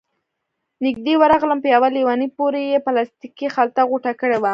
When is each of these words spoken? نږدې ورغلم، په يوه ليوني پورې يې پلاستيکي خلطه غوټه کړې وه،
نږدې 0.85 1.13
ورغلم، 1.17 1.59
په 1.61 1.67
يوه 1.75 1.89
ليوني 1.95 2.27
پورې 2.37 2.61
يې 2.71 2.79
پلاستيکي 2.85 3.47
خلطه 3.55 3.81
غوټه 3.89 4.11
کړې 4.19 4.37
وه، 4.39 4.49